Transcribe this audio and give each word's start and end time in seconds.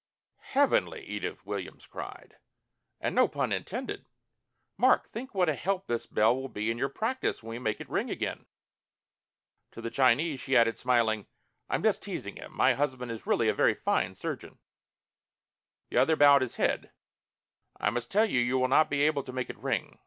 "Heavenly!" 0.55 1.05
Edith 1.05 1.45
Williams 1.45 1.85
cried. 1.85 2.37
"And 2.99 3.13
no 3.13 3.27
pun 3.27 3.51
intended. 3.51 4.07
Mark, 4.75 5.07
think 5.07 5.35
what 5.35 5.47
a 5.47 5.53
help 5.53 5.85
this 5.85 6.07
bell 6.07 6.35
will 6.35 6.49
be 6.49 6.71
in 6.71 6.79
your 6.79 6.89
practise 6.89 7.43
when 7.43 7.51
we 7.51 7.59
make 7.59 7.79
it 7.79 7.87
ring 7.87 8.09
again!" 8.09 8.47
To 9.73 9.79
the 9.79 9.91
Chinese 9.91 10.39
she 10.39 10.57
added, 10.57 10.79
smiling: 10.79 11.27
"I'm 11.69 11.83
just 11.83 12.01
teasing 12.01 12.37
him. 12.37 12.51
My 12.51 12.73
husband 12.73 13.11
is 13.11 13.27
really 13.27 13.47
a 13.47 13.53
very 13.53 13.75
fine 13.75 14.15
surgeon." 14.15 14.57
The 15.91 15.97
other 15.97 16.15
bowed 16.15 16.41
his 16.41 16.55
head. 16.55 16.89
"I 17.79 17.91
must 17.91 18.09
tell 18.11 18.25
you," 18.25 18.39
he 18.39 18.39
said, 18.39 18.47
"you 18.47 18.57
will 18.57 18.69
not 18.69 18.89
be 18.89 19.03
able 19.03 19.21
to 19.21 19.31
make 19.31 19.51
it 19.51 19.57
ring. 19.59 19.99